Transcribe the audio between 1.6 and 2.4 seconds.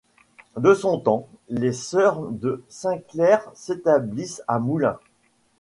sœurs